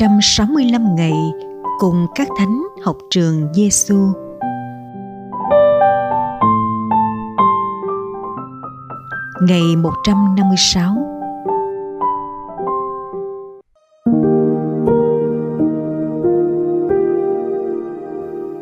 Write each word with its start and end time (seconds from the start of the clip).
165 0.00 0.94
ngày 0.96 1.12
cùng 1.78 2.06
các 2.14 2.28
thánh 2.38 2.62
học 2.84 2.96
trường 3.10 3.48
Giêsu. 3.54 3.96
Ngày 9.48 9.76
156 9.76 10.96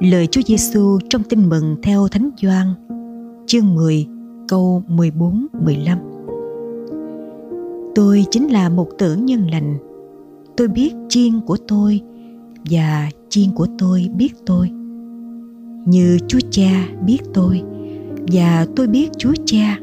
Lời 0.00 0.26
Chúa 0.26 0.42
Giêsu 0.46 0.98
trong 1.10 1.22
Tin 1.22 1.48
mừng 1.48 1.76
theo 1.82 2.08
Thánh 2.08 2.30
Gioan, 2.42 2.66
chương 3.46 3.74
10, 3.74 4.06
câu 4.48 4.82
14 4.86 5.46
15. 5.64 5.98
Tôi 7.94 8.24
chính 8.30 8.52
là 8.52 8.68
một 8.68 8.88
tử 8.98 9.14
nhân 9.14 9.46
lành. 9.50 9.87
Tôi 10.58 10.68
biết 10.68 10.94
chiên 11.08 11.40
của 11.40 11.56
tôi 11.68 12.00
và 12.70 13.10
chiên 13.28 13.52
của 13.54 13.66
tôi 13.78 14.08
biết 14.16 14.34
tôi. 14.46 14.70
Như 15.86 16.18
Chúa 16.28 16.38
Cha 16.50 16.88
biết 17.06 17.18
tôi 17.34 17.62
và 18.32 18.66
tôi 18.76 18.86
biết 18.86 19.08
Chúa 19.18 19.32
Cha. 19.46 19.78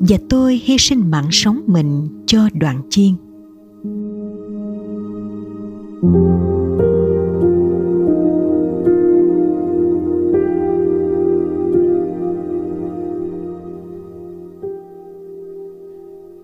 Và 0.00 0.16
tôi 0.28 0.60
hy 0.64 0.76
sinh 0.78 1.10
mạng 1.10 1.28
sống 1.30 1.60
mình 1.66 2.08
cho 2.26 2.48
đoạn 2.54 2.82
chiên. 2.90 3.14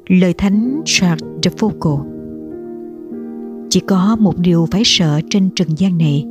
Lời 0.06 0.34
Thánh 0.38 0.82
Charles 0.84 1.24
de 1.42 1.50
Foucault 1.50 2.17
chỉ 3.70 3.80
có 3.80 4.16
một 4.20 4.38
điều 4.38 4.66
phải 4.70 4.82
sợ 4.84 5.20
trên 5.30 5.50
trần 5.56 5.68
gian 5.76 5.98
này, 5.98 6.26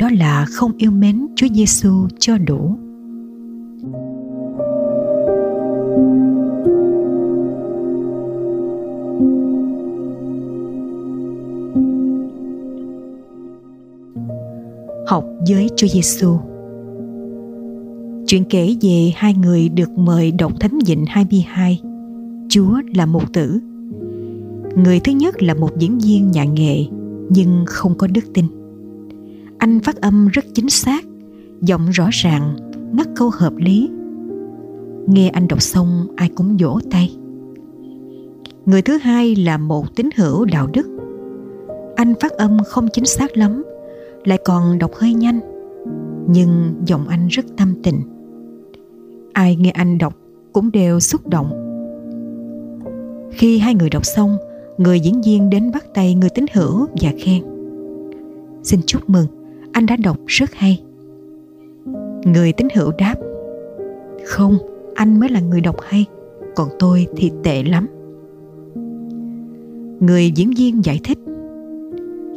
đó 0.00 0.08
là 0.18 0.46
không 0.52 0.72
yêu 0.76 0.90
mến 0.90 1.26
Chúa 1.36 1.46
Giêsu 1.54 2.08
cho 2.18 2.38
đủ. 2.38 2.74
Học 15.06 15.24
với 15.48 15.68
Chúa 15.76 15.86
Giêsu. 15.86 16.38
Chuyện 18.26 18.44
kể 18.44 18.76
về 18.80 19.12
hai 19.16 19.34
người 19.34 19.68
được 19.68 19.90
mời 19.90 20.32
đọc 20.32 20.52
Thánh 20.60 20.78
vịnh 20.86 21.04
22 21.06 21.80
Chúa 22.48 22.80
là 22.94 23.06
một 23.06 23.32
tử. 23.32 23.60
Người 24.76 25.00
thứ 25.00 25.12
nhất 25.12 25.42
là 25.42 25.54
một 25.54 25.78
diễn 25.78 25.98
viên 25.98 26.30
nhà 26.30 26.44
nghệ 26.44 26.84
nhưng 27.28 27.64
không 27.66 27.98
có 27.98 28.06
đức 28.06 28.24
tin. 28.34 28.46
Anh 29.58 29.80
phát 29.80 29.96
âm 29.96 30.28
rất 30.28 30.44
chính 30.54 30.68
xác, 30.68 31.04
giọng 31.60 31.90
rõ 31.90 32.08
ràng, 32.12 32.56
ngắt 32.92 33.08
câu 33.16 33.30
hợp 33.32 33.56
lý. 33.56 33.90
Nghe 35.06 35.28
anh 35.28 35.48
đọc 35.48 35.62
xong 35.62 36.06
ai 36.16 36.30
cũng 36.34 36.56
vỗ 36.60 36.78
tay. 36.90 37.16
Người 38.66 38.82
thứ 38.82 38.96
hai 38.96 39.36
là 39.36 39.58
một 39.58 39.96
tín 39.96 40.08
hữu 40.16 40.44
đạo 40.44 40.66
đức. 40.72 40.88
Anh 41.96 42.14
phát 42.20 42.32
âm 42.32 42.58
không 42.66 42.88
chính 42.92 43.06
xác 43.06 43.36
lắm, 43.36 43.62
lại 44.24 44.38
còn 44.44 44.78
đọc 44.78 44.90
hơi 44.94 45.14
nhanh, 45.14 45.40
nhưng 46.28 46.74
giọng 46.86 47.08
anh 47.08 47.28
rất 47.28 47.44
tâm 47.56 47.74
tình. 47.82 48.00
Ai 49.32 49.56
nghe 49.56 49.70
anh 49.70 49.98
đọc 49.98 50.16
cũng 50.52 50.70
đều 50.70 51.00
xúc 51.00 51.28
động 51.28 51.70
khi 53.32 53.58
hai 53.58 53.74
người 53.74 53.90
đọc 53.90 54.06
xong, 54.06 54.36
người 54.80 55.00
diễn 55.00 55.20
viên 55.20 55.50
đến 55.50 55.70
bắt 55.72 55.84
tay 55.94 56.14
người 56.14 56.30
tín 56.30 56.44
hữu 56.52 56.86
và 57.00 57.12
khen. 57.18 57.42
Xin 58.62 58.80
chúc 58.86 59.10
mừng, 59.10 59.26
anh 59.72 59.86
đã 59.86 59.96
đọc 59.96 60.16
rất 60.26 60.54
hay. 60.54 60.82
Người 62.24 62.52
tín 62.52 62.68
hữu 62.74 62.92
đáp, 62.98 63.14
không, 64.24 64.58
anh 64.94 65.20
mới 65.20 65.28
là 65.28 65.40
người 65.40 65.60
đọc 65.60 65.76
hay, 65.88 66.06
còn 66.56 66.68
tôi 66.78 67.06
thì 67.16 67.30
tệ 67.42 67.62
lắm. 67.62 67.86
Người 70.00 70.30
diễn 70.30 70.50
viên 70.56 70.84
giải 70.84 71.00
thích, 71.04 71.18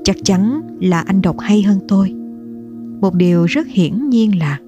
chắc 0.03 0.15
chắn 0.23 0.61
là 0.79 0.99
anh 0.99 1.21
đọc 1.21 1.39
hay 1.39 1.61
hơn 1.61 1.79
tôi. 1.87 2.13
Một 3.01 3.15
điều 3.15 3.45
rất 3.45 3.67
hiển 3.67 4.09
nhiên 4.09 4.39
là 4.39 4.59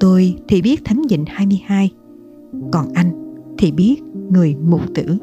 tôi 0.00 0.36
thì 0.48 0.62
biết 0.62 0.84
Thánh 0.84 1.02
Vịnh 1.10 1.24
22, 1.28 1.90
còn 2.72 2.86
anh 2.94 3.34
thì 3.58 3.72
biết 3.72 3.96
người 4.30 4.56
mục 4.68 4.80
tử. 4.94 5.18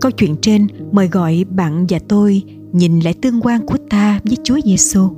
Câu 0.00 0.10
chuyện 0.10 0.36
trên 0.42 0.66
mời 0.92 1.08
gọi 1.08 1.44
bạn 1.50 1.86
và 1.88 1.98
tôi 2.08 2.42
nhìn 2.72 3.00
lại 3.00 3.14
tương 3.22 3.40
quan 3.40 3.66
của 3.66 3.76
ta 3.90 4.20
với 4.24 4.36
Chúa 4.44 4.58
Giêsu. 4.64 5.08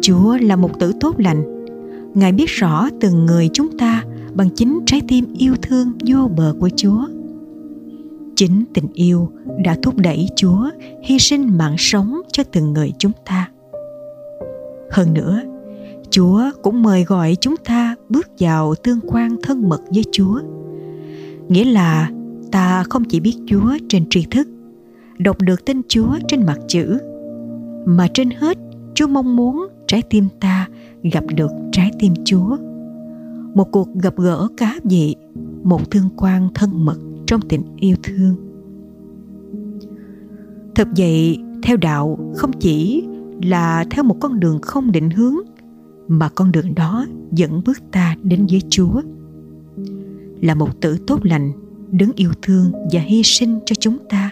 Chúa 0.00 0.36
là 0.40 0.56
một 0.56 0.78
tử 0.80 0.92
tốt 1.00 1.14
lành. 1.18 1.66
Ngài 2.14 2.32
biết 2.32 2.48
rõ 2.48 2.88
từng 3.00 3.26
người 3.26 3.48
chúng 3.52 3.78
ta 3.78 4.04
bằng 4.34 4.48
chính 4.54 4.80
trái 4.86 5.02
tim 5.08 5.24
yêu 5.38 5.54
thương 5.62 5.92
vô 6.06 6.30
bờ 6.36 6.54
của 6.60 6.70
Chúa. 6.76 7.06
Chính 8.36 8.64
tình 8.74 8.88
yêu 8.94 9.28
đã 9.64 9.76
thúc 9.82 9.96
đẩy 9.96 10.28
Chúa 10.36 10.70
hy 11.02 11.18
sinh 11.18 11.58
mạng 11.58 11.74
sống 11.78 12.20
cho 12.32 12.42
từng 12.52 12.72
người 12.72 12.92
chúng 12.98 13.12
ta. 13.24 13.50
Hơn 14.90 15.14
nữa, 15.14 15.40
Chúa 16.10 16.42
cũng 16.62 16.82
mời 16.82 17.04
gọi 17.04 17.36
chúng 17.40 17.56
ta 17.56 17.94
bước 18.08 18.28
vào 18.38 18.74
tương 18.74 19.00
quan 19.06 19.36
thân 19.42 19.68
mật 19.68 19.80
với 19.94 20.04
Chúa. 20.12 20.40
Nghĩa 21.48 21.64
là 21.64 22.10
ta 22.56 22.84
không 22.90 23.04
chỉ 23.04 23.20
biết 23.20 23.36
Chúa 23.46 23.76
trên 23.88 24.04
tri 24.10 24.26
thức, 24.30 24.48
đọc 25.18 25.40
được 25.40 25.64
tên 25.64 25.82
Chúa 25.88 26.18
trên 26.28 26.46
mặt 26.46 26.58
chữ, 26.68 26.98
mà 27.86 28.08
trên 28.14 28.30
hết 28.30 28.58
Chúa 28.94 29.06
mong 29.06 29.36
muốn 29.36 29.66
trái 29.86 30.02
tim 30.10 30.28
ta 30.40 30.68
gặp 31.02 31.24
được 31.34 31.50
trái 31.72 31.90
tim 31.98 32.12
Chúa. 32.24 32.56
Một 33.54 33.72
cuộc 33.72 33.94
gặp 33.94 34.14
gỡ 34.16 34.48
cá 34.56 34.78
dị, 34.84 35.14
một 35.62 35.90
thương 35.90 36.08
quan 36.16 36.48
thân 36.54 36.84
mật 36.84 36.98
trong 37.26 37.40
tình 37.40 37.62
yêu 37.76 37.96
thương. 38.02 38.34
Thật 40.74 40.88
vậy, 40.96 41.38
theo 41.62 41.76
đạo 41.76 42.32
không 42.36 42.52
chỉ 42.52 43.04
là 43.42 43.84
theo 43.90 44.04
một 44.04 44.16
con 44.20 44.40
đường 44.40 44.58
không 44.62 44.92
định 44.92 45.10
hướng 45.10 45.36
mà 46.08 46.28
con 46.28 46.52
đường 46.52 46.74
đó 46.74 47.06
dẫn 47.32 47.62
bước 47.64 47.78
ta 47.92 48.16
đến 48.22 48.46
với 48.50 48.62
Chúa. 48.68 49.02
Là 50.40 50.54
một 50.54 50.80
tử 50.80 50.96
tốt 51.06 51.20
lành 51.22 51.52
đấng 51.90 52.12
yêu 52.16 52.30
thương 52.42 52.72
và 52.92 53.00
hy 53.00 53.22
sinh 53.22 53.58
cho 53.66 53.74
chúng 53.74 53.98
ta 54.08 54.30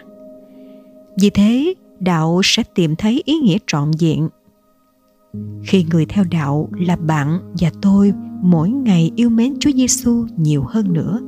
vì 1.21 1.31
thế, 1.31 1.75
đạo 2.01 2.41
sẽ 2.45 2.63
tìm 2.75 2.97
thấy 2.97 3.23
ý 3.25 3.35
nghĩa 3.39 3.59
trọn 3.67 3.91
vẹn 4.01 4.29
khi 5.63 5.87
người 5.91 6.07
theo 6.07 6.25
đạo 6.31 6.69
là 6.79 6.97
bạn 6.97 7.55
và 7.61 7.71
tôi, 7.83 8.13
mỗi 8.43 8.69
ngày 8.69 9.11
yêu 9.17 9.31
mến 9.31 9.55
Chúa 9.61 9.71
Giêsu 9.71 10.27
nhiều 10.37 10.65
hơn 10.69 10.93
nữa. 10.93 11.21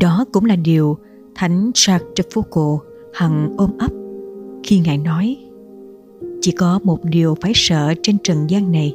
Đó 0.00 0.24
cũng 0.32 0.44
là 0.44 0.56
điều 0.56 0.98
Thánh 1.34 1.70
Jacques 1.74 2.12
de 2.16 2.24
Foucault 2.34 2.78
hằng 3.14 3.54
ôm 3.56 3.70
ấp 3.78 3.92
khi 4.62 4.78
Ngài 4.78 4.98
nói, 4.98 5.36
chỉ 6.40 6.52
có 6.52 6.80
một 6.84 7.04
điều 7.04 7.36
phải 7.40 7.52
sợ 7.54 7.94
trên 8.02 8.18
trần 8.18 8.50
gian 8.50 8.72
này, 8.72 8.94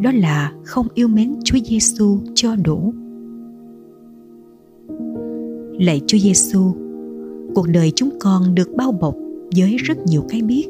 đó 0.00 0.10
là 0.14 0.52
không 0.64 0.86
yêu 0.94 1.08
mến 1.08 1.34
Chúa 1.44 1.58
Giêsu 1.64 2.18
cho 2.34 2.56
đủ. 2.56 2.94
Lạy 5.78 6.00
Chúa 6.06 6.18
Giêsu, 6.18 6.60
cuộc 7.54 7.68
đời 7.68 7.92
chúng 7.96 8.10
con 8.20 8.54
được 8.54 8.68
bao 8.76 8.92
bọc 8.92 9.14
với 9.56 9.76
rất 9.76 9.98
nhiều 10.06 10.24
cái 10.28 10.42
biết. 10.42 10.66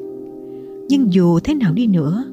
Nhưng 0.89 1.13
dù 1.13 1.39
thế 1.39 1.55
nào 1.55 1.73
đi 1.73 1.87
nữa, 1.87 2.25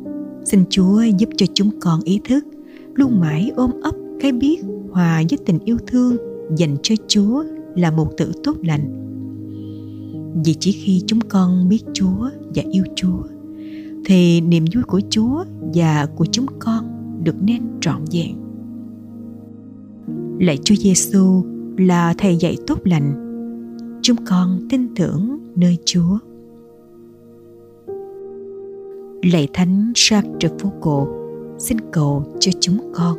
xin 0.45 0.63
Chúa 0.69 1.01
giúp 1.17 1.29
cho 1.37 1.45
chúng 1.53 1.79
con 1.79 2.01
ý 2.03 2.19
thức 2.29 2.45
luôn 2.93 3.19
mãi 3.19 3.51
ôm 3.55 3.71
ấp 3.81 3.95
cái 4.19 4.31
biết 4.31 4.57
hòa 4.91 5.23
với 5.29 5.39
tình 5.45 5.59
yêu 5.65 5.77
thương 5.87 6.17
dành 6.57 6.77
cho 6.83 6.95
Chúa 7.07 7.43
là 7.75 7.91
một 7.91 8.07
tự 8.17 8.31
tốt 8.43 8.57
lành. 8.61 9.01
Vì 10.45 10.55
chỉ 10.59 10.71
khi 10.71 11.01
chúng 11.07 11.19
con 11.21 11.69
biết 11.69 11.83
Chúa 11.93 12.29
và 12.55 12.63
yêu 12.71 12.83
Chúa 12.95 13.23
thì 14.05 14.41
niềm 14.41 14.65
vui 14.75 14.83
của 14.83 15.01
Chúa 15.09 15.43
và 15.73 16.07
của 16.15 16.25
chúng 16.25 16.45
con 16.59 16.85
được 17.23 17.35
nên 17.43 17.61
trọn 17.81 18.01
vẹn. 18.11 18.35
Lạy 20.39 20.57
Chúa 20.63 20.75
Giêsu, 20.75 21.54
là 21.77 22.13
thầy 22.17 22.37
dạy 22.37 22.57
tốt 22.67 22.79
lành. 22.83 23.21
Chúng 24.01 24.17
con 24.29 24.59
tin 24.69 24.95
tưởng 24.95 25.39
nơi 25.55 25.77
chúa. 25.85 26.17
Lạy 29.31 29.47
thánh 29.53 29.91
Jacques 29.95 30.39
de 30.41 30.49
Foucault 30.49 31.07
xin 31.59 31.77
cầu 31.91 32.25
cho 32.39 32.51
chúng 32.59 32.91
con. 32.93 33.17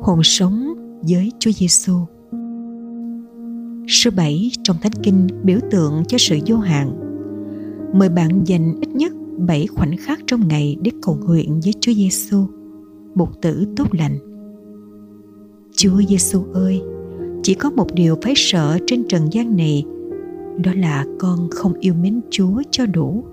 Hồn 0.00 0.20
sống 0.22 0.74
với 1.02 1.32
Chúa 1.38 1.50
Giêsu. 1.50 1.92
Số 3.92 4.10
7 4.16 4.50
trong 4.62 4.76
Thánh 4.82 4.92
Kinh 5.02 5.26
biểu 5.42 5.58
tượng 5.70 6.02
cho 6.08 6.18
sự 6.18 6.38
vô 6.46 6.56
hạn. 6.56 6.92
Mời 7.94 8.08
bạn 8.08 8.44
dành 8.44 8.74
ít 8.80 8.88
nhất 8.88 9.12
7 9.38 9.66
khoảnh 9.66 9.96
khắc 9.96 10.20
trong 10.26 10.48
ngày 10.48 10.76
để 10.82 10.90
cầu 11.02 11.18
nguyện 11.26 11.60
với 11.64 11.74
Chúa 11.80 11.92
Giêsu, 11.92 12.46
một 13.14 13.42
tử 13.42 13.66
tốt 13.76 13.94
lành. 13.94 14.18
Chúa 15.76 16.02
Giêsu 16.08 16.42
ơi, 16.52 16.82
chỉ 17.42 17.54
có 17.54 17.70
một 17.70 17.94
điều 17.94 18.16
phải 18.22 18.32
sợ 18.36 18.78
trên 18.86 19.08
trần 19.08 19.22
gian 19.32 19.56
này, 19.56 19.84
đó 20.64 20.72
là 20.76 21.04
con 21.18 21.48
không 21.50 21.74
yêu 21.80 21.94
mến 21.94 22.20
Chúa 22.30 22.62
cho 22.70 22.86
đủ. 22.86 23.24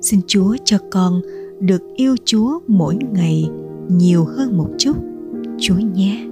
Xin 0.00 0.20
Chúa 0.26 0.56
cho 0.64 0.78
con 0.90 1.20
được 1.60 1.82
yêu 1.96 2.16
Chúa 2.24 2.58
mỗi 2.66 2.96
ngày 3.12 3.50
nhiều 3.88 4.24
hơn 4.24 4.56
một 4.56 4.68
chút, 4.78 4.96
Chúa 5.58 5.78
nhé. 5.94 6.29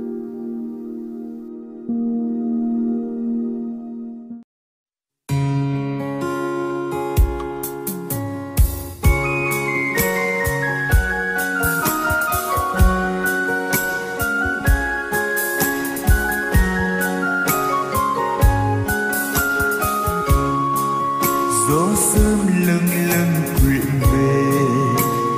gió 21.68 21.88
sớm 22.14 22.38
lâng 22.66 22.88
lâng 23.10 23.34
quyện 23.60 24.00
về. 24.00 24.42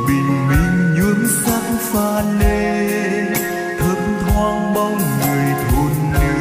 Bình 0.08 0.48
minh 0.48 0.94
nhuốm 0.94 1.26
sắc 1.44 1.62
pha 1.92 2.22
lê 2.40 2.88
thấp 3.78 3.98
thoáng 4.20 4.74
bóng 4.74 4.96
người 4.96 5.54
thôn 5.70 5.92
nữ. 6.12 6.34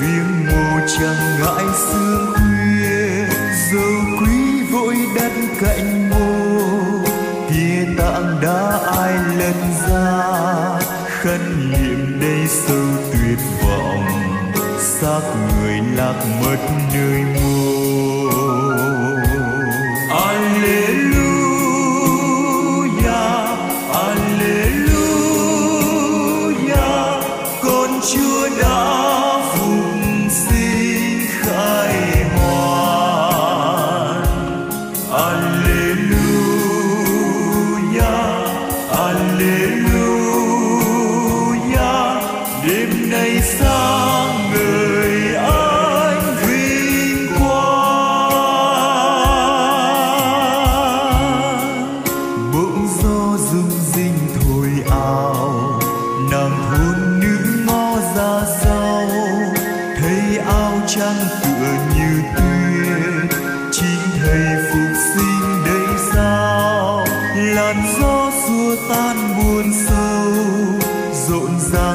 Viếng 0.00 0.46
mồ 0.46 0.86
chẳng 0.98 1.40
ngại 1.40 1.64
sương 1.76 2.34
khuya, 2.34 3.26
dầu 3.72 3.94
quý 4.20 4.62
vội 4.72 4.96
đất 5.16 5.32
cạnh 5.60 6.10
mồ. 6.10 6.58
Kia 7.50 7.84
tạng 7.98 8.40
đã 8.42 8.78
ai 8.96 9.12
lần 9.38 9.56
ra 9.88 10.80
khăn 11.06 11.70
niệm 11.70 12.20
đây 12.20 12.46
sâu 12.48 12.86
tuyệt 13.12 13.38
vọng. 13.62 14.06
Xác 14.78 15.20
người 15.60 15.80
lạc 15.96 16.24
mất 16.42 16.58
nơi 16.94 17.24
mồ. 17.34 17.65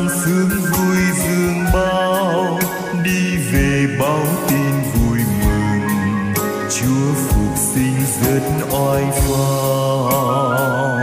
sang 0.01 0.19
sướng 0.25 0.50
vui 0.50 0.98
dương 1.24 1.65
bao, 1.74 2.59
đi 3.03 3.38
về 3.51 3.88
báo 4.00 4.25
tin 4.48 4.74
vui 4.94 5.19
mừng. 5.44 6.33
Chúa 6.69 7.13
phục 7.27 7.57
sinh 7.57 7.98
rất 8.21 8.44
oai 8.71 9.03
phong. 9.27 11.01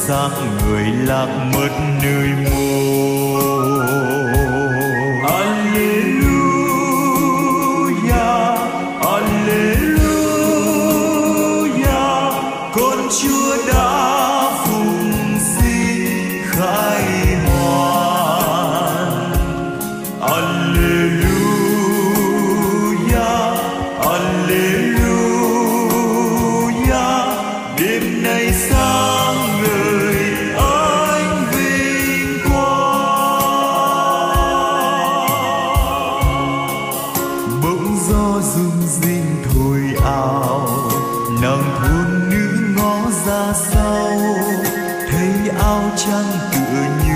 sang 0.09 0.57
người 0.57 0.83
lạc 0.83 1.27
mất 1.53 1.69
nơi 2.03 2.29
mồ 2.43 3.39
Alleluia 5.27 6.09
Alleluia, 9.01 9.83
con 12.73 12.97
Chúa 13.21 13.57
đã 13.73 13.91
phùng 14.65 15.13
sinh 15.39 16.43
khai 16.45 17.03
hoàn 17.45 18.49
Alleluia 20.21 20.68
nàng 41.41 41.63
thôn 41.81 42.29
nữ 42.29 42.47
ngó 42.75 43.11
ra 43.25 43.53
sau 43.53 44.19
thấy 45.11 45.49
áo 45.59 45.91
trắng 45.97 46.31
tựa 46.51 47.05
như 47.05 47.08